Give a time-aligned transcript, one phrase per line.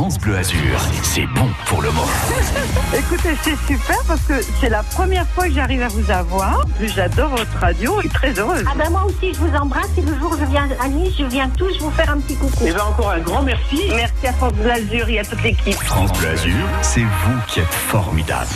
[0.00, 2.08] France Bleu Azur, c'est bon pour le moral.
[2.98, 6.64] Écoutez, c'est super parce que c'est la première fois que j'arrive à vous avoir.
[6.80, 8.64] J'adore votre radio, je suis très heureuse.
[8.66, 11.12] Ah ben moi aussi, je vous embrasse et le jour où je viens à Nice,
[11.18, 12.64] je viens tous vous faire un petit coucou.
[12.66, 13.90] Et bien encore un grand merci.
[13.94, 15.74] Merci à France Bleu Azur et à toute l'équipe.
[15.74, 18.48] France Bleu Azur, c'est vous qui êtes formidable.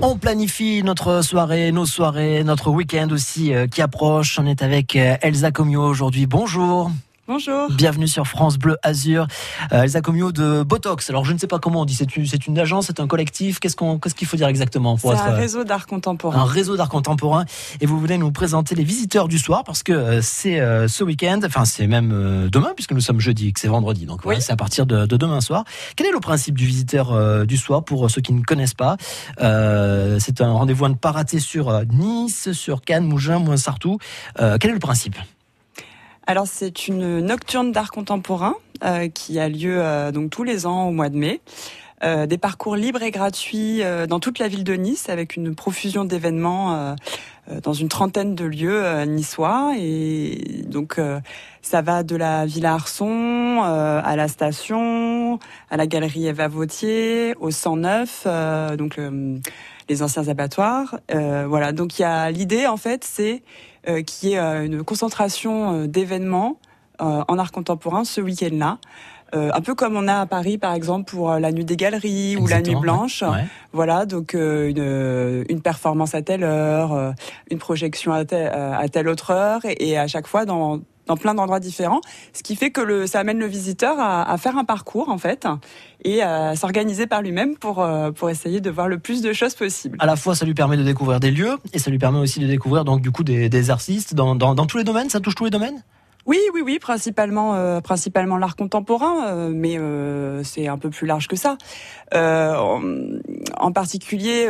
[0.00, 4.38] On planifie notre soirée, nos soirées, notre week-end aussi euh, qui approche.
[4.38, 6.24] On est avec euh, Elsa Comio aujourd'hui.
[6.24, 6.90] Bonjour.
[7.34, 7.68] Bonjour.
[7.70, 9.28] Bienvenue sur France Bleu Azur.
[9.70, 11.10] Euh, Elsa Comio de Botox.
[11.10, 11.94] Alors je ne sais pas comment on dit.
[11.94, 13.60] C'est une, une agence, c'est un collectif.
[13.60, 16.40] Qu'est-ce qu'on, qu'est-ce qu'il faut dire exactement pour C'est un réseau d'art contemporain.
[16.40, 17.44] Un réseau d'art contemporain.
[17.80, 21.04] Et vous venez nous présenter les visiteurs du soir parce que euh, c'est euh, ce
[21.04, 21.38] week-end.
[21.46, 24.06] Enfin c'est même euh, demain puisque nous sommes jeudi, que c'est vendredi.
[24.06, 24.34] Donc Oui.
[24.40, 25.62] c'est à partir de, de demain soir.
[25.94, 28.96] Quel est le principe du visiteur euh, du soir pour ceux qui ne connaissent pas?
[29.40, 33.98] Euh, C'est un rendez-vous à ne pas rater sur euh, Nice, sur Cannes, Mougins, Mouin-Sartoux.
[34.40, 35.14] Euh, quel est le principe?
[36.26, 40.88] Alors c'est une nocturne d'art contemporain euh, qui a lieu euh, donc tous les ans
[40.88, 41.40] au mois de mai.
[42.02, 45.54] Euh, des parcours libres et gratuits euh, dans toute la ville de Nice avec une
[45.54, 46.94] profusion d'événements euh,
[47.50, 50.98] euh, dans une trentaine de lieux niçois et donc
[51.60, 55.38] ça va de la Villa Arson à la station,
[55.70, 59.40] à la galerie Eva Vautier, au 109 euh, donc le-
[59.90, 61.00] les anciens abattoirs.
[61.12, 63.42] Voilà, donc il y a l'idée en fait, c'est
[63.88, 66.56] euh, qu'il y ait euh, une concentration euh, d'événements
[67.00, 68.78] euh, en art contemporain ce week-end-là.
[69.32, 72.36] Euh, un peu comme on a à Paris, par exemple, pour la nuit des galeries
[72.36, 73.22] ou la nuit blanche.
[73.22, 73.44] ouais.
[73.72, 77.12] Voilà, donc euh, une, une performance à telle heure, euh,
[77.48, 80.80] une projection à, telle- euh, à telle autre heure, et, et à chaque fois dans,
[81.10, 82.00] dans plein d'endroits différents.
[82.32, 85.48] Ce qui fait que le, ça amène le visiteur à, faire un parcours, en fait,
[86.04, 89.54] et à s'organiser par lui-même pour, euh, pour essayer de voir le plus de choses
[89.54, 89.96] possible.
[90.00, 92.38] À la fois, ça lui permet de découvrir des lieux et ça lui permet aussi
[92.38, 95.10] de découvrir donc du coup des, artistes dans, dans tous les domaines.
[95.10, 95.82] Ça touche tous les domaines?
[96.26, 101.06] Oui, oui, oui, principalement, euh, principalement l'art contemporain, euh, mais euh, c'est un peu plus
[101.06, 101.56] large que ça.
[102.12, 104.48] En, particulier,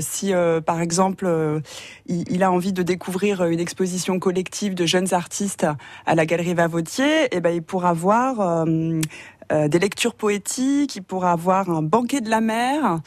[0.00, 0.32] si
[0.66, 1.62] par exemple
[2.06, 5.66] il, a envie de découvrir une exposition collective de jeunes artistes
[6.04, 11.70] à la Galerie Vavautier, eh ben il pourra voir des lectures poétiques, il pourra avoir
[11.70, 13.00] un banquet de la mer.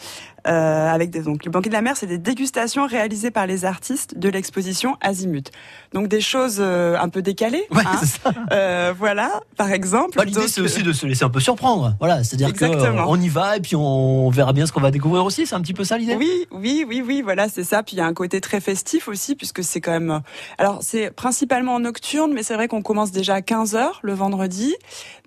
[0.47, 3.63] Euh, avec des, donc le banquet de la mer, c'est des dégustations réalisées par les
[3.65, 5.51] artistes de l'exposition Azimut.
[5.93, 7.65] Donc des choses euh, un peu décalées.
[7.71, 8.01] Ouais, hein.
[8.05, 8.31] ça.
[8.51, 10.17] Euh, voilà, par exemple.
[10.17, 11.95] Bah, L'idée, c'est aussi de se laisser un peu surprendre.
[11.99, 13.05] Voilà, c'est-à-dire Exactement.
[13.05, 15.45] qu'on y va et puis on verra bien ce qu'on va découvrir aussi.
[15.45, 16.15] C'est un petit peu ça l'idée.
[16.15, 17.81] Oui, oui, oui, oui, voilà, c'est ça.
[17.83, 20.11] Puis il y a un côté très festif aussi, puisque c'est quand même.
[20.11, 20.19] euh,
[20.57, 24.13] Alors c'est principalement en nocturne, mais c'est vrai qu'on commence déjà à 15 h le
[24.13, 24.75] vendredi.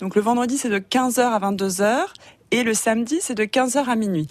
[0.01, 2.01] Donc le vendredi c'est de 15 h à 22 h
[2.51, 4.29] Et le samedi, c'est de 15h à minuit.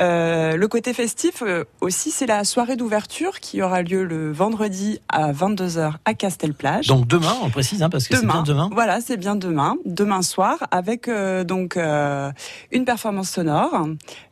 [0.00, 5.00] Euh, le côté festif euh, aussi, c'est la soirée d'ouverture qui aura lieu le vendredi
[5.08, 6.86] à 22h à Castelplage.
[6.86, 8.70] Donc demain, on précise, hein, parce que c'est bien demain.
[8.72, 12.30] Voilà, c'est bien demain, demain soir, avec euh, donc euh,
[12.72, 13.86] une performance sonore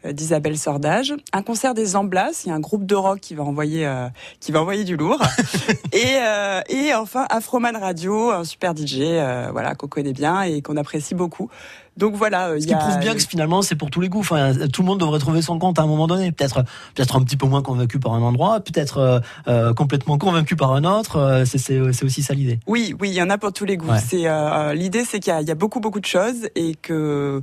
[0.04, 3.34] euh, d'Isabelle Sordage, un concert des Amblas, il y a un groupe de rock qui
[3.34, 4.08] va envoyer euh,
[4.40, 5.20] qui va envoyer du lourd,
[5.92, 10.62] et euh, et enfin Afroman Radio, un super DJ, euh, voilà qu'on connaît bien et
[10.62, 11.50] qu'on apprécie beaucoup.
[11.96, 14.00] Donc voilà, euh, Ce il qui y a- prouve bien que finalement c'est pour tous
[14.00, 14.20] les goûts.
[14.20, 16.30] Enfin, tout le monde devrait trouver son compte à un moment donné.
[16.32, 16.62] Peut-être,
[16.94, 20.72] peut-être un petit peu moins convaincu par un endroit, peut-être euh, euh, complètement convaincu par
[20.72, 21.16] un autre.
[21.16, 22.58] Euh, c'est, c'est, c'est aussi ça l'idée.
[22.66, 23.90] Oui, oui, il y en a pour tous les goûts.
[23.90, 23.98] Ouais.
[24.06, 27.40] C'est euh, l'idée, c'est qu'il y y a beaucoup, beaucoup de choses et que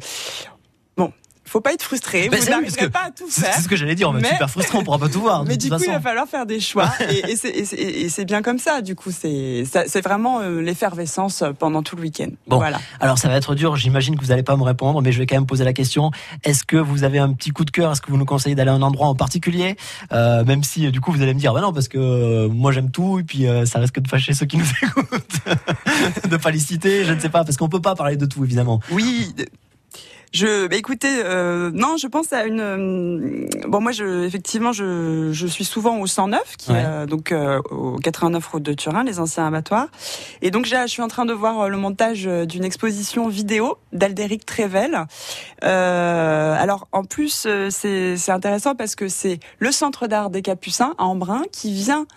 [1.46, 2.30] faut pas être frustré.
[2.30, 3.54] Ben, vous n'arriverez pas à tout faire.
[3.54, 4.10] c'est ce que j'allais dire.
[4.10, 5.44] On va être super frustrant, on pourra pas tout voir.
[5.48, 5.86] Mais du coup, façon.
[5.88, 8.82] il va falloir faire des choix et, et c'est, bien comme ça.
[8.82, 9.64] Du coup, c'est,
[10.04, 12.30] vraiment euh, l'effervescence pendant tout le week-end.
[12.48, 12.58] Bon.
[12.58, 12.80] Voilà.
[13.00, 15.26] Alors ça va être dur, j'imagine que vous n'allez pas me répondre, mais je vais
[15.26, 16.12] quand même poser la question.
[16.44, 17.92] Est-ce que vous avez un petit coup de cœur?
[17.92, 19.76] Est-ce que vous nous conseillez d'aller à un endroit en particulier?
[20.12, 22.48] Euh, Même si euh, du coup vous allez me dire, bah non, parce que euh,
[22.50, 26.38] moi j'aime tout, et puis euh, ça risque de fâcher ceux qui nous écoutent, de
[26.38, 28.80] pas les citer, je ne sais pas, parce qu'on peut pas parler de tout évidemment.
[28.92, 29.34] Oui.
[30.34, 32.60] Je, bah écoutez, euh, non, je pense à une.
[32.60, 36.80] euh, bon, moi, je, effectivement, je, je suis souvent au 109, qui Ouais.
[36.80, 39.90] est euh, donc euh, au 89 route de Turin, les anciens abattoirs.
[40.42, 45.06] Et donc, je suis en train de voir le montage d'une exposition vidéo d'Aldéric Trével.
[45.64, 50.96] Euh, alors, en plus, c'est c'est intéressant parce que c'est le Centre d'art des Capucins
[50.98, 52.08] à Embrun qui vient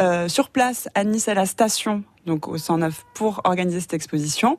[0.00, 2.04] euh, sur place à Nice à la station.
[2.26, 4.58] Donc au 109 pour organiser cette exposition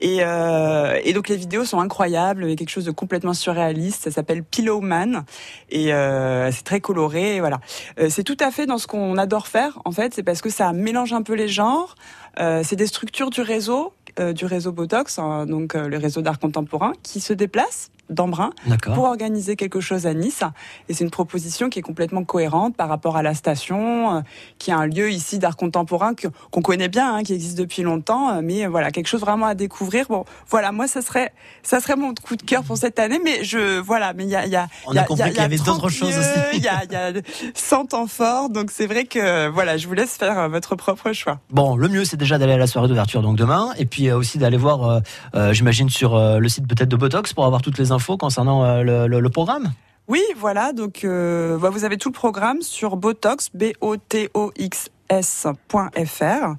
[0.00, 3.34] et, euh, et donc les vidéos sont incroyables, il y a quelque chose de complètement
[3.34, 4.04] surréaliste.
[4.04, 5.24] Ça s'appelle Pillow Man
[5.70, 7.36] et euh, c'est très coloré.
[7.36, 7.60] et Voilà,
[7.98, 9.80] Euh, c'est tout à fait dans ce qu'on adore faire.
[9.84, 11.94] En fait, c'est parce que ça mélange un peu les genres.
[12.38, 16.22] Euh, c'est des structures du réseau, euh, du réseau Botox, hein, donc euh, le réseau
[16.22, 18.50] d'art contemporain, qui se déplacent d'Embrun
[18.94, 20.42] pour organiser quelque chose à Nice.
[20.88, 24.20] Et c'est une proposition qui est complètement cohérente par rapport à la station, euh,
[24.58, 26.12] qui est un lieu ici d'art contemporain
[26.50, 29.54] qu'on connaît bien, hein, qui existe depuis longtemps, euh, mais voilà quelque chose vraiment à
[29.54, 30.06] découvrir.
[30.08, 31.32] Bon, voilà, moi ça serait
[31.62, 34.36] ça serait mon coup de cœur pour cette année, mais je voilà, mais il y
[34.36, 35.88] a il y a On il y a compris il qu'il y avait 30 d'autres
[35.88, 36.38] choses aussi.
[36.54, 37.12] Il y a y a
[37.54, 41.12] 100 temps forts, donc c'est vrai que voilà, je vous laisse faire euh, votre propre
[41.12, 41.38] choix.
[41.50, 44.16] Bon, le mieux, c'est déjà d'aller à la soirée d'ouverture, donc demain, et puis euh,
[44.16, 45.00] aussi d'aller voir, euh,
[45.34, 49.06] euh, j'imagine, sur euh, le site peut-être de Botox pour avoir toutes les concernant euh,
[49.06, 49.72] le, programme?
[50.08, 54.30] Oui, voilà, donc euh, bah, vous avez tout le programme sur Botox, b o t
[54.34, 56.54] o x s.fr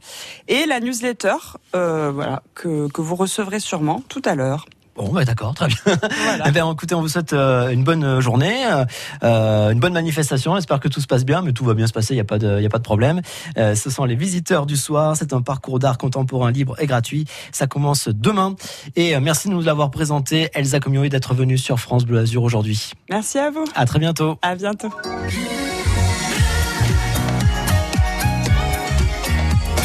[0.47, 1.36] et la newsletter
[1.75, 4.65] euh, que vous recevrez sûrement tout à l'heure.
[5.00, 5.78] Bon, bah, d'accord, très bien.
[5.86, 6.44] Voilà.
[6.48, 8.84] Eh bien, écoutez, on vous souhaite euh, une bonne journée, euh,
[9.24, 10.56] euh, une bonne manifestation.
[10.56, 12.13] J'espère que tout se passe bien, mais tout va bien se passer.
[12.13, 13.22] Il n'y a pas de, y a pas de problème.
[13.57, 15.16] Euh, ce sont les visiteurs du soir.
[15.16, 17.25] C'est un parcours d'art contemporain libre et gratuit.
[17.54, 18.56] Ça commence demain.
[18.98, 22.19] Et euh, merci de nous l'avoir présenté, Elsa Comio, et d'être venue sur France Bleu
[22.19, 22.92] Azur aujourd'hui.
[23.10, 23.63] Merci à vous.
[23.75, 24.38] À très bientôt.
[24.42, 24.90] À bientôt.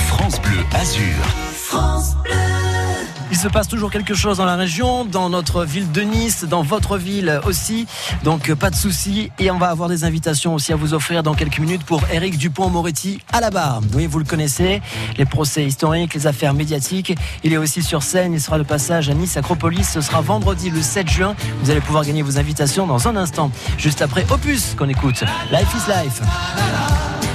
[0.08, 2.43] France Bleu Azur.
[3.34, 6.62] Il se passe toujours quelque chose dans la région, dans notre ville de Nice, dans
[6.62, 7.88] votre ville aussi.
[8.22, 9.32] Donc euh, pas de souci.
[9.40, 12.38] Et on va avoir des invitations aussi à vous offrir dans quelques minutes pour Eric
[12.38, 13.80] Dupont-Moretti à la barre.
[13.92, 14.80] Oui, vous le connaissez,
[15.18, 17.12] les procès historiques, les affaires médiatiques.
[17.42, 18.34] Il est aussi sur scène.
[18.34, 19.88] Il sera de passage à Nice Acropolis.
[19.88, 21.34] Ce sera vendredi le 7 juin.
[21.60, 23.50] Vous allez pouvoir gagner vos invitations dans un instant.
[23.78, 25.24] Juste après Opus qu'on écoute.
[25.50, 26.20] Life is Life.
[26.20, 27.33] Life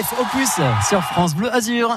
[0.00, 0.48] Life opus
[0.88, 1.94] sur France Bleu Azur.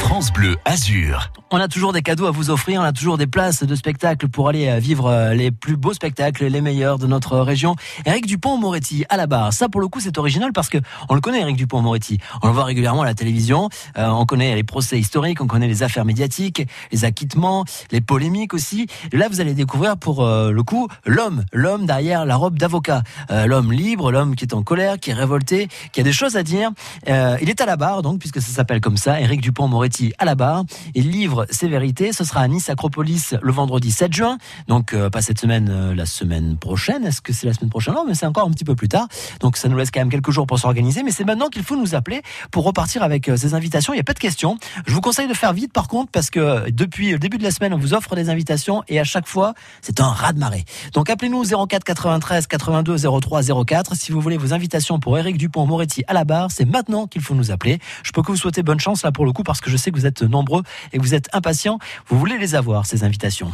[0.00, 1.30] France Bleu Azur.
[1.50, 4.28] On a toujours des cadeaux à vous offrir, on a toujours des places de spectacle
[4.28, 7.76] pour aller euh, vivre euh, les plus beaux spectacles, les meilleurs de notre région.
[8.06, 9.52] Eric Dupont-Moretti à la barre.
[9.52, 10.78] Ça, pour le coup, c'est original parce que
[11.10, 12.18] on le connaît, Eric Dupont-Moretti.
[12.42, 13.68] On le voit régulièrement à la télévision.
[13.98, 18.54] Euh, on connaît les procès historiques, on connaît les affaires médiatiques, les acquittements, les polémiques
[18.54, 18.86] aussi.
[19.12, 23.02] Là, vous allez découvrir pour le coup l'homme, l'homme derrière la robe d'avocat,
[23.46, 26.42] l'homme libre, l'homme qui est en colère, qui est révolté, qui a des choses à
[26.42, 26.70] dire.
[27.06, 30.34] il est à la barre, donc, puisque ça s'appelle comme ça, Eric Dupont-Moretti à la
[30.34, 30.64] barre.
[30.94, 32.12] Il livre ses vérités.
[32.12, 34.38] Ce sera à Nice Acropolis le vendredi 7 juin.
[34.68, 37.04] Donc euh, pas cette semaine, euh, la semaine prochaine.
[37.04, 37.94] Est-ce que c'est la semaine prochaine?
[37.94, 39.08] Non, mais c'est encore un petit peu plus tard.
[39.40, 41.02] Donc ça nous laisse quand même quelques jours pour s'organiser.
[41.02, 43.92] Mais c'est maintenant qu'il faut nous appeler pour repartir avec euh, ces invitations.
[43.92, 44.58] Il n'y a pas de questions.
[44.86, 47.50] Je vous conseille de faire vite par contre parce que depuis le début de la
[47.50, 50.64] semaine, on vous offre des invitations et à chaque fois, c'est un raz de marée.
[50.92, 56.04] Donc appelez-nous 04 93 82 03 04 si vous voulez vos invitations pour Eric Dupont-Moretti
[56.06, 56.50] à la barre.
[56.50, 57.78] C'est maintenant qu'il faut nous appeler.
[58.02, 59.90] Je peux que vous souhaiter bonne chance là pour le coup parce que je sais
[59.90, 60.62] que vous êtes nombreux
[60.92, 61.78] et que vous êtes impatients.
[62.06, 63.50] Vous voulez les avoir, ces invitations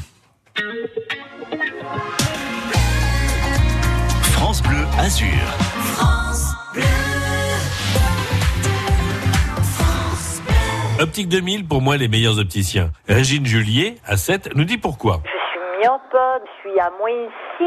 [4.23, 5.29] France Bleu Azur.
[5.95, 6.83] France Bleu.
[11.01, 12.91] Optique 2000, pour moi, les meilleurs opticiens.
[13.09, 15.23] Régine Julier, à 7, nous dit pourquoi.
[15.25, 17.65] Je suis myope, je suis à moins 6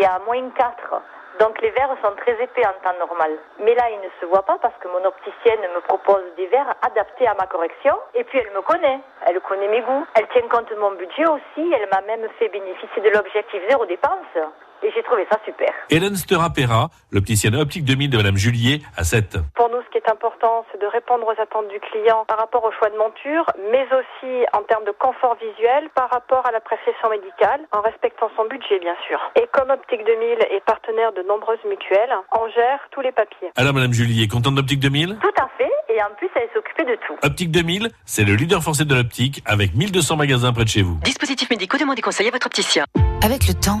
[0.00, 1.02] et à moins 4.
[1.40, 3.32] Donc les verres sont très épais en temps normal.
[3.58, 6.74] Mais là, ils ne se voient pas parce que mon opticienne me propose des verres
[6.82, 7.94] adaptés à ma correction.
[8.14, 9.00] Et puis elle me connaît.
[9.26, 10.06] Elle connaît mes goûts.
[10.14, 11.72] Elle tient compte de mon budget aussi.
[11.72, 14.38] Elle m'a même fait bénéficier de l'objectif zéro dépense
[14.82, 15.72] et j'ai trouvé ça super.
[15.90, 19.38] Hélène Sterapera, l'opticienne optique 2000 de Madame Julier à 7.
[19.54, 22.64] Pour nous, ce qui est important, c'est de répondre aux attentes du client par rapport
[22.64, 26.60] au choix de monture, mais aussi en termes de confort visuel par rapport à la
[26.60, 29.18] prescription médicale, en respectant son budget, bien sûr.
[29.36, 33.50] Et comme Optique 2000 est partenaire de nombreuses mutuelles, on gère tous les papiers.
[33.56, 36.96] Alors, Madame Julier, contente d'Optique 2000 Tout à fait, et en plus, elle s'occupe de
[37.06, 37.16] tout.
[37.22, 40.98] Optique 2000, c'est le leader français de l'optique avec 1200 magasins près de chez vous.
[41.04, 42.84] Dispositifs médicaux, demandez conseil à votre opticien.
[43.24, 43.80] Avec le temps,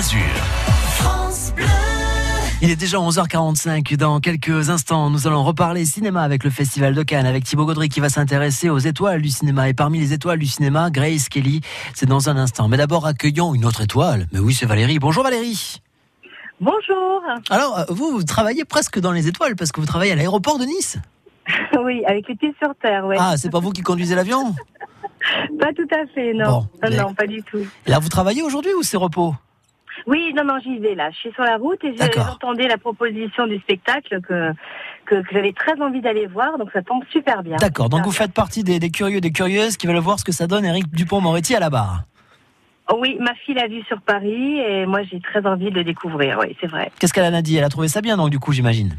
[0.00, 0.18] Azur.
[0.94, 1.66] France Bleu.
[2.62, 3.96] Il est déjà 11h45.
[3.98, 7.90] Dans quelques instants, nous allons reparler cinéma avec le Festival de Cannes, avec Thibaut Gaudry
[7.90, 9.68] qui va s'intéresser aux étoiles du cinéma.
[9.68, 11.60] Et parmi les étoiles du cinéma, Grace Kelly,
[11.94, 12.66] c'est dans un instant.
[12.66, 14.26] Mais d'abord, accueillons une autre étoile.
[14.32, 14.98] Mais oui, c'est Valérie.
[14.98, 15.82] Bonjour Valérie.
[16.62, 17.22] Bonjour.
[17.50, 20.58] Alors, euh, vous, vous travaillez presque dans les étoiles parce que vous travaillez à l'aéroport
[20.58, 20.96] de Nice.
[21.84, 23.16] oui, avec les pieds sur terre, oui.
[23.18, 24.54] Ah, c'est pas vous qui conduisez l'avion?
[25.60, 26.66] Pas tout à fait, non.
[26.90, 27.66] non, pas du tout.
[27.86, 29.34] là, vous travaillez aujourd'hui ou c'est repos?
[30.06, 31.10] Oui, non, non, j'y vais là.
[31.10, 34.52] Je suis sur la route et j'entendais la proposition du spectacle que,
[35.06, 37.56] que, j'avais très envie d'aller voir, donc ça tombe super bien.
[37.56, 40.32] D'accord, donc vous faites partie des, des, curieux, des curieuses qui veulent voir ce que
[40.32, 42.02] ça donne Eric Dupont-Moretti à la barre.
[42.98, 46.38] Oui, ma fille l'a vu sur Paris et moi j'ai très envie de le découvrir,
[46.40, 46.90] oui, c'est vrai.
[46.98, 47.56] Qu'est-ce qu'elle en a dit?
[47.56, 48.96] Elle a trouvé ça bien, donc du coup, j'imagine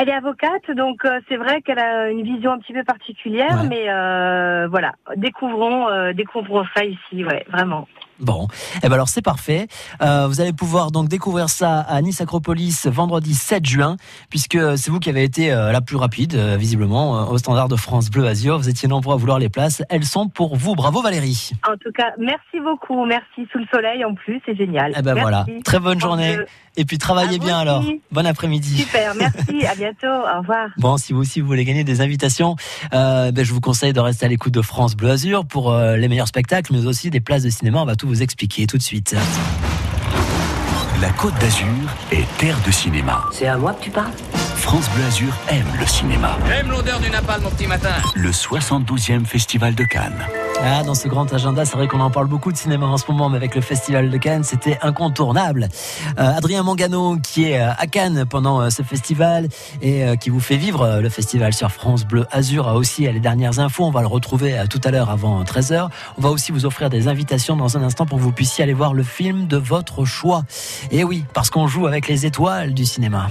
[0.00, 3.64] elle est avocate, donc euh, c'est vrai qu'elle a une vision un petit peu particulière,
[3.68, 7.86] mais euh, voilà, découvrons, euh, découvrons ça ici, ouais, vraiment.
[8.20, 8.48] Bon,
[8.82, 9.66] eh ben alors c'est parfait.
[10.02, 13.96] Euh, vous allez pouvoir donc découvrir ça à Nice Acropolis vendredi 7 juin,
[14.28, 17.76] puisque c'est vous qui avez été euh, la plus rapide, euh, visiblement, au standard de
[17.76, 18.58] France Bleu Azur.
[18.58, 19.82] Vous étiez nombreux à vouloir les places.
[19.88, 20.74] Elles sont pour vous.
[20.74, 21.52] Bravo Valérie.
[21.66, 23.06] En tout cas, merci beaucoup.
[23.06, 24.92] Merci sous le soleil en plus, c'est génial.
[24.96, 25.46] Eh ben voilà.
[25.64, 26.36] Très bonne journée.
[26.76, 27.84] Et puis travaillez bien alors.
[28.10, 28.78] Bon après-midi.
[28.78, 29.66] Super, merci.
[29.70, 30.06] à bientôt.
[30.06, 30.68] Au revoir.
[30.76, 32.56] Bon, si vous aussi vous voulez gagner des invitations,
[32.92, 36.28] ben, je vous conseille de rester à l'écoute de France Bleu Azur pour les meilleurs
[36.28, 37.82] spectacles, mais aussi des places de cinéma.
[37.82, 39.16] On va tout vous expliquer tout de suite.
[41.00, 41.66] La Côte d'Azur
[42.12, 43.24] est terre de cinéma.
[43.32, 44.12] C'est à moi que tu parles?
[44.60, 46.36] France Bleu Azur aime le cinéma.
[46.46, 47.94] J'aime l'odeur du napalm mon petit matin.
[48.14, 50.26] Le 72e Festival de Cannes.
[50.62, 53.10] Ah, dans ce grand agenda, c'est vrai qu'on en parle beaucoup de cinéma en ce
[53.10, 55.68] moment, mais avec le Festival de Cannes, c'était incontournable.
[56.18, 59.48] Euh, Adrien Mangano, qui est euh, à Cannes pendant euh, ce festival
[59.80, 63.58] et qui vous fait vivre le festival sur France Bleu Azur, a aussi les dernières
[63.58, 63.84] infos.
[63.84, 65.88] On va le retrouver tout à l'heure avant 13h.
[66.18, 68.74] On va aussi vous offrir des invitations dans un instant pour que vous puissiez aller
[68.74, 70.42] voir le film de votre choix.
[70.90, 73.30] Et oui, parce qu'on joue avec les étoiles du cinéma.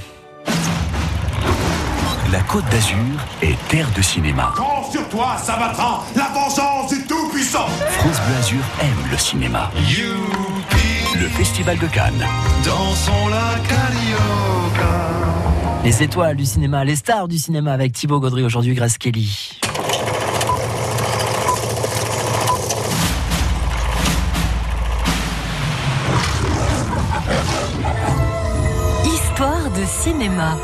[2.32, 2.96] La Côte d'Azur
[3.42, 4.54] est terre de cinéma.
[4.56, 9.72] Quand sur toi, Sabatran, la vengeance du Tout-Puissant France Bleu Azur aime le cinéma.
[9.78, 12.24] Youpi le Festival de Cannes.
[12.64, 15.10] Dansons la carioca.
[15.84, 19.60] Les étoiles du cinéma, les stars du cinéma avec Thibaut Gaudry aujourd'hui, Grace Kelly.
[29.04, 30.58] Histoire de cinéma.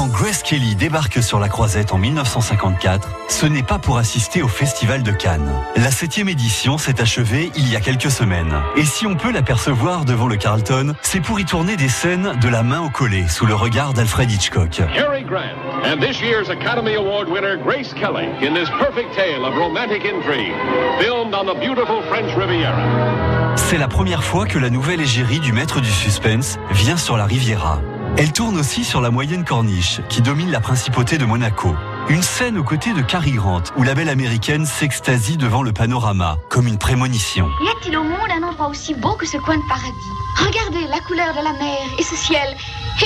[0.00, 4.48] Quand Grace Kelly débarque sur la croisette en 1954, ce n'est pas pour assister au
[4.48, 5.52] Festival de Cannes.
[5.76, 8.62] La septième édition s'est achevée il y a quelques semaines.
[8.78, 12.48] Et si on peut l'apercevoir devant le Carlton, c'est pour y tourner des scènes de
[12.48, 14.70] la main au collet, sous le regard d'Alfred Hitchcock.
[14.70, 19.54] Cary Grant and this year's Academy Award winner Grace Kelly in this perfect tale of
[19.54, 20.54] romantic intrigue,
[20.98, 23.20] filmed on the beautiful French Riviera.
[23.56, 27.26] C'est la première fois que la nouvelle égérie du maître du suspense vient sur la
[27.26, 27.82] Riviera.
[28.16, 31.74] Elle tourne aussi sur la moyenne corniche, qui domine la principauté de Monaco.
[32.08, 36.38] Une scène aux côtés de Cary Grant, où la belle américaine s'extasie devant le panorama,
[36.48, 37.48] comme une prémonition.
[37.62, 39.90] Y a-t-il au monde un endroit aussi beau que ce coin de paradis?
[40.38, 42.56] Regardez la couleur de la mer et ce ciel,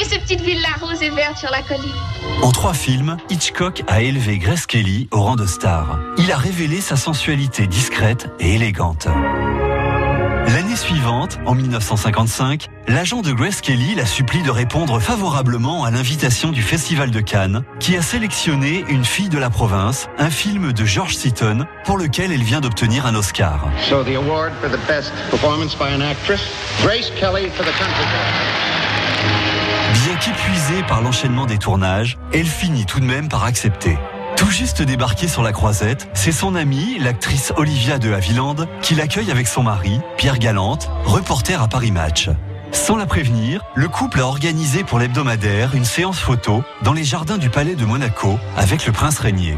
[0.01, 1.93] et ces petites villas roses et vertes sur la colline.
[2.43, 5.99] En trois films, Hitchcock a élevé Grace Kelly au rang de star.
[6.19, 9.07] Il a révélé sa sensualité discrète et élégante.
[10.49, 16.51] L'année suivante, en 1955, l'agent de Grace Kelly la supplie de répondre favorablement à l'invitation
[16.51, 20.85] du Festival de Cannes, qui a sélectionné Une fille de la province, un film de
[20.85, 23.69] George Seaton, pour lequel elle vient d'obtenir un Oscar.
[23.89, 26.41] So the award for the best performance by an actress,
[26.83, 28.05] Grace Kelly for the country
[30.05, 33.97] Bien qu'épuisée par l'enchaînement des tournages, elle finit tout de même par accepter.
[34.37, 39.31] Tout juste débarqué sur la croisette, c'est son amie, l'actrice Olivia de Havilland, qui l'accueille
[39.31, 42.29] avec son mari, Pierre Galante, reporter à Paris Match.
[42.73, 47.39] Sans la prévenir, le couple a organisé pour l'hebdomadaire une séance photo dans les jardins
[47.39, 49.57] du palais de Monaco avec le prince régnier.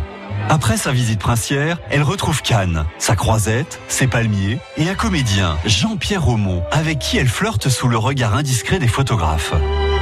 [0.51, 6.29] Après sa visite princière, elle retrouve Cannes, sa croisette, ses palmiers et un comédien, Jean-Pierre
[6.29, 9.55] Aumont, avec qui elle flirte sous le regard indiscret des photographes.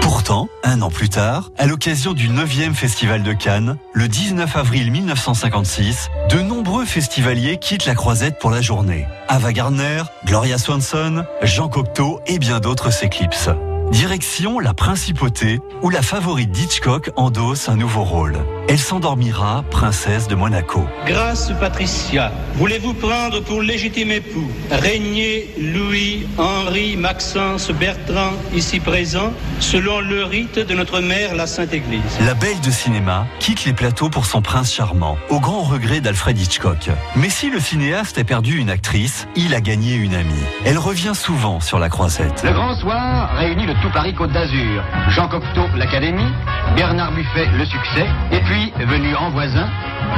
[0.04, 4.90] Pourtant, un an plus tard, à l'occasion du 9e Festival de Cannes, le 19 avril
[4.90, 9.07] 1956, de nombreux festivaliers quittent la croisette pour la journée.
[9.29, 13.48] Ava Gardner, Gloria Swanson, Jean Cocteau et bien d'autres s'éclipsent.
[13.92, 18.37] Direction la principauté où la favorite d'Hitchcock endosse un nouveau rôle.
[18.66, 20.87] Elle s'endormira princesse de Monaco.
[21.07, 30.00] Grâce Patricia, voulez-vous prendre pour légitime époux Régnier Louis Henri Maxence Bertrand, ici présent, selon
[30.00, 34.09] le rite de notre mère la Sainte Église La belle de cinéma quitte les plateaux
[34.09, 36.88] pour son prince charmant, au grand regret d'Alfred Hitchcock.
[37.16, 40.33] Mais si le cinéaste a perdu une actrice, il a gagné une amie.
[40.64, 42.42] Elle revient souvent sur la croisette.
[42.42, 44.83] Le grand soir réunit le tout Paris Côte d'Azur.
[45.11, 46.33] Jean Cocteau, l'Académie,
[46.77, 49.68] Bernard Buffet, le succès, et puis, venu en voisin,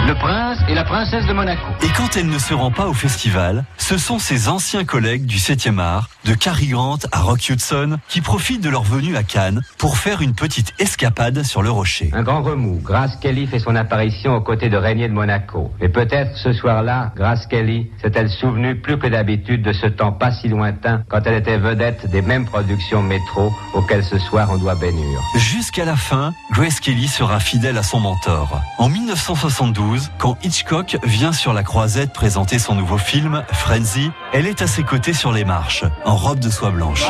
[0.07, 1.67] le prince et la princesse de Monaco.
[1.83, 5.37] Et quand elle ne se rend pas au festival, ce sont ses anciens collègues du
[5.37, 9.63] 7e art, de Cary Grant à Rock Hudson, qui profitent de leur venue à Cannes
[9.79, 12.11] pour faire une petite escapade sur le rocher.
[12.13, 12.81] Un grand remous.
[12.83, 15.73] Grace Kelly fait son apparition aux côtés de Régnier de Monaco.
[15.81, 20.33] Et peut-être ce soir-là, Grace Kelly s'est-elle souvenue plus que d'habitude de ce temps pas
[20.33, 24.75] si lointain quand elle était vedette des mêmes productions métro auxquelles ce soir on doit
[24.75, 25.21] bénir.
[25.37, 28.61] Jusqu'à la fin, Grace Kelly sera fidèle à son mentor.
[28.79, 29.86] En 1972,
[30.19, 34.83] quand Hitchcock vient sur la croisette présenter son nouveau film, Frenzy, elle est à ses
[34.83, 37.05] côtés sur les marches, en robe de soie blanche.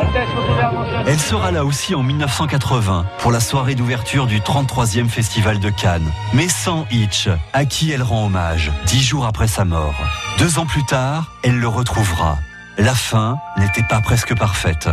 [1.07, 6.11] Elle sera là aussi en 1980 pour la soirée d'ouverture du 33e Festival de Cannes,
[6.35, 9.95] mais sans Hitch, à qui elle rend hommage, dix jours après sa mort?
[10.39, 12.39] Deux ans plus tard, elle le retrouvera.
[12.79, 14.89] La fin n'était pas presque parfaite.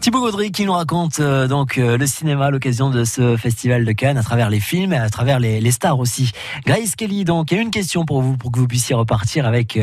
[0.00, 3.84] Thibaut Gaudry qui nous raconte euh, donc euh, le cinéma à l'occasion de ce festival
[3.84, 6.32] de Cannes à travers les films et à travers les, les stars aussi.
[6.64, 9.46] Grace Kelly, donc, il y a une question pour vous pour que vous puissiez repartir
[9.46, 9.78] avec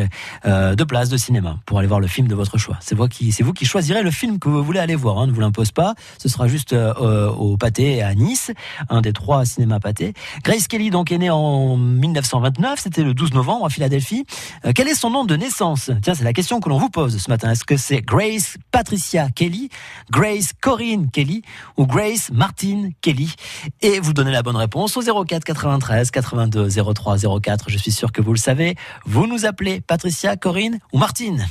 [0.45, 2.77] euh, deux places de cinéma pour aller voir le film de votre choix.
[2.81, 5.19] C'est vous qui c'est vous qui choisirez le film que vous voulez aller voir.
[5.19, 5.93] Hein, ne vous l'impose pas.
[6.17, 8.51] Ce sera juste euh, au Pâté à Nice,
[8.89, 10.13] un des trois cinémas Pâté.
[10.43, 12.79] Grace Kelly donc est née en 1929.
[12.81, 14.25] C'était le 12 novembre à Philadelphie.
[14.65, 15.91] Euh, quel est son nom de naissance?
[16.01, 17.51] Tiens, c'est la question que l'on vous pose ce matin.
[17.51, 19.69] Est-ce que c'est Grace Patricia Kelly?
[20.11, 21.41] Grace Corinne Kelly
[21.77, 23.33] ou Grace Martine Kelly
[23.81, 27.69] Et vous donnez la bonne réponse au 04 93 82 03 04.
[27.69, 28.75] Je suis sûr que vous le savez.
[29.05, 31.47] Vous nous appelez Patricia, Corinne ou Martine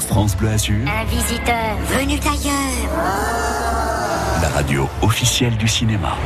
[0.00, 2.88] France Bleu Azur, Un visiteur venu d'ailleurs.
[4.42, 6.16] la radio officielle du cinéma.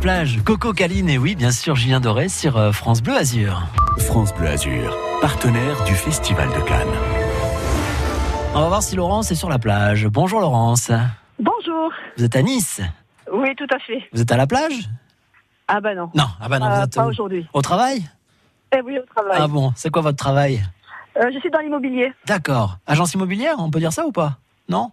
[0.00, 3.62] Plage, Coco Caline et oui, bien sûr, Julien Doré sur euh, France Bleu Azur.
[3.98, 6.88] France Bleu Azur, partenaire du Festival de Cannes.
[8.54, 10.06] On va voir si Laurence est sur la plage.
[10.06, 10.90] Bonjour Laurence.
[11.38, 11.92] Bonjour.
[12.16, 12.80] Vous êtes à Nice?
[13.32, 14.02] Oui, tout à fait.
[14.12, 14.88] Vous êtes à la plage?
[15.68, 16.10] Ah bah non.
[16.14, 17.46] Non, ah bah non, Euh, vous êtes pas aujourd'hui.
[17.52, 18.08] Au travail?
[18.74, 19.38] Eh oui, au travail.
[19.38, 20.62] Ah bon, c'est quoi votre travail?
[21.18, 22.12] Euh, je suis dans l'immobilier.
[22.26, 22.78] D'accord.
[22.86, 24.38] Agence immobilière, on peut dire ça ou pas?
[24.68, 24.92] Non?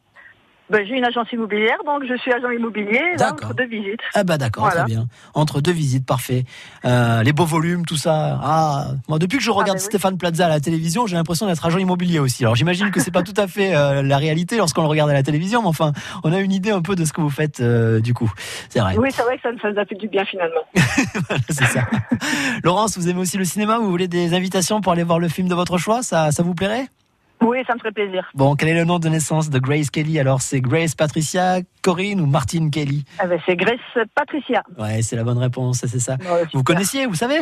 [0.69, 4.01] Ben, j'ai une agence immobilière, donc je suis agent immobilier là, entre deux visites.
[4.13, 4.81] Ah bah d'accord, Voilà.
[4.83, 5.07] très bien.
[5.33, 6.43] Entre deux visites, parfait.
[6.83, 8.37] Euh, les beaux volumes, tout ça.
[8.43, 9.85] Ah, moi depuis que je regarde bah oui.
[9.85, 12.43] Stéphane Plaza à la télévision, j'ai l'impression d'être agent immobilier aussi.
[12.43, 15.13] Alors j'imagine que c'est pas tout à fait euh, la réalité lorsqu'on le regarde à
[15.13, 17.61] la télévision, mais enfin, on a une idée un peu de ce que vous faites
[17.61, 18.31] euh, du coup.
[18.69, 18.97] C'est vrai.
[18.97, 20.61] Oui, c'est vrai que ça, ça nous a fait du bien finalement.
[21.49, 21.85] c'est ça.
[22.63, 25.47] Laurence, vous aimez aussi le cinéma Vous voulez des invitations pour aller voir le film
[25.47, 26.03] de votre choix?
[26.03, 26.87] Ça, ça vous plairait?
[27.41, 28.29] Oui, ça me ferait plaisir.
[28.33, 30.19] Bon, quel est le nom de naissance de Grace Kelly?
[30.19, 33.05] Alors, c'est Grace Patricia Corinne ou Martine Kelly?
[33.19, 33.79] Ah ben, c'est Grace
[34.15, 34.63] Patricia.
[34.77, 36.13] Ouais, c'est la bonne réponse, c'est ça.
[36.15, 37.39] Ouais, Vous connaissiez, vous savez?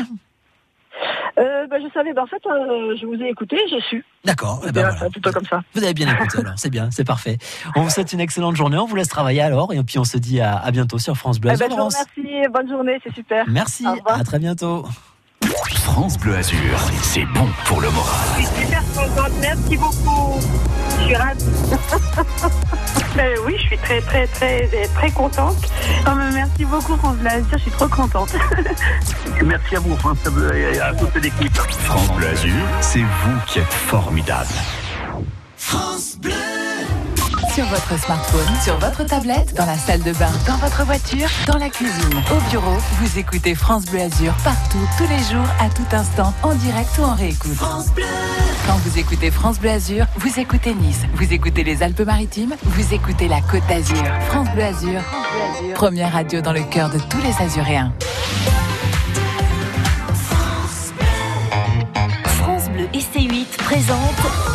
[1.38, 4.06] Euh, ben, je savais, ben, en fait, euh, je vous ai écouté, j'ai su.
[4.24, 4.62] D'accord.
[4.68, 5.10] eh ben voilà.
[5.10, 5.62] plutôt comme ça.
[5.74, 7.38] Vous avez bien écouté alors, c'est bien, c'est parfait.
[7.76, 10.18] On vous souhaite une excellente journée, on vous laisse travailler alors, et puis on se
[10.18, 13.14] dit à, à bientôt sur France Bleu Eh ben, je vous remercie, bonne journée, c'est
[13.14, 13.46] super.
[13.50, 14.86] Merci, à très bientôt.
[15.86, 18.20] France Bleu Azur, c'est bon pour le moral.
[18.38, 20.40] Je suis super contente, merci beaucoup.
[21.00, 21.46] Je suis ravie.
[23.18, 25.56] Euh, oui, je suis très, très, très, très contente.
[26.06, 28.36] Oh, mais merci beaucoup, France Bleu Azur, je suis trop contente.
[29.42, 31.56] Merci à vous, France Bleu, et à toute l'équipe.
[31.56, 34.50] France Bleu Azur, c'est vous qui êtes formidable.
[37.54, 41.58] Sur votre smartphone, sur votre tablette, dans la salle de bain, dans votre voiture, dans
[41.58, 45.96] la cuisine, au bureau, vous écoutez France Bleu Azur partout, tous les jours, à tout
[45.96, 47.58] instant, en direct ou en réécoute.
[47.58, 53.28] Quand vous écoutez France Bleu Azur, vous écoutez Nice, vous écoutez les Alpes-Maritimes, vous écoutez
[53.28, 54.04] la Côte d'Azur.
[54.28, 55.02] France Bleu Azur,
[55.76, 57.94] première radio dans le cœur de tous les Azuréens.
[62.24, 63.98] France Bleu et C8 présente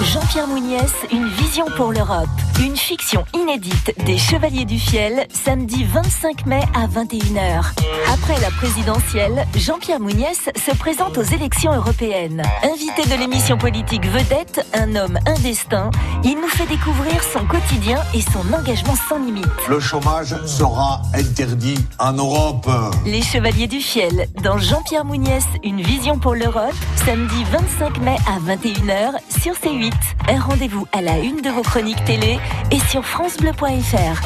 [0.03, 2.29] Jean-Pierre Mouniès, une vision pour l'Europe.
[2.63, 7.65] Une fiction inédite des Chevaliers du Fiel, samedi 25 mai à 21h.
[8.13, 12.43] Après la présidentielle, Jean-Pierre Mouniès se présente aux élections européennes.
[12.63, 15.91] Invité de l'émission politique Vedette, un homme, un destin,
[16.23, 19.47] il nous fait découvrir son quotidien et son engagement sans limite.
[19.69, 22.69] Le chômage sera interdit en Europe.
[23.07, 26.75] Les Chevaliers du Fiel, dans Jean-Pierre Mouniès, une vision pour l'Europe,
[27.07, 29.93] samedi 25 mai à 21h sur C8.
[30.29, 32.39] Un rendez-vous à la une de vos chroniques télé
[32.71, 34.23] et sur francebleu.fr.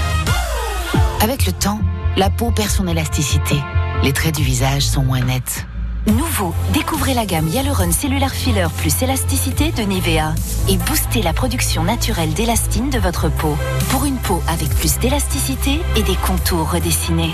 [1.22, 1.80] Avec le temps,
[2.16, 3.56] la peau perd son élasticité.
[4.02, 5.66] Les traits du visage sont moins nets.
[6.06, 10.34] Nouveau, découvrez la gamme Hyaluron Cellular Filler plus élasticité de Nivea
[10.68, 13.56] et boostez la production naturelle d'élastine de votre peau
[13.88, 17.32] pour une peau avec plus d'élasticité et des contours redessinés.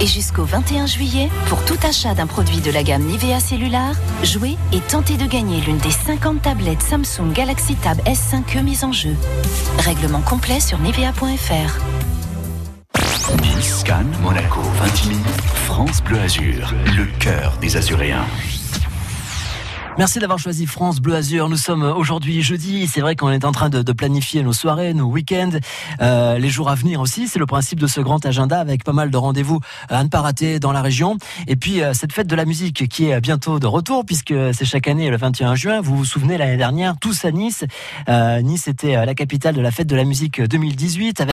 [0.00, 4.56] Et jusqu'au 21 juillet, pour tout achat d'un produit de la gamme Nivea Cellular, jouez
[4.72, 9.16] et tentez de gagner l'une des 50 tablettes Samsung Galaxy Tab S5e mises en jeu.
[9.78, 11.80] Règlement complet sur nivea.fr.
[13.42, 15.18] Nice, Cannes, Monaco, Vintimille,
[15.64, 18.26] France Bleu Azur, le cœur des Azuréens.
[19.98, 21.48] Merci d'avoir choisi France Bleu Azur.
[21.48, 22.86] Nous sommes aujourd'hui jeudi.
[22.86, 25.52] C'est vrai qu'on est en train de, planifier nos soirées, nos week-ends,
[26.02, 27.28] euh, les jours à venir aussi.
[27.28, 30.20] C'est le principe de ce grand agenda avec pas mal de rendez-vous à ne pas
[30.20, 31.16] rater dans la région.
[31.46, 34.66] Et puis euh, cette fête de la musique qui est bientôt de retour puisque c'est
[34.66, 35.80] chaque année le 21 juin.
[35.80, 37.64] Vous vous souvenez l'année dernière, tous à Nice.
[38.10, 41.22] Euh, nice était euh, la capitale de la fête de la musique 2018.
[41.22, 41.24] Avec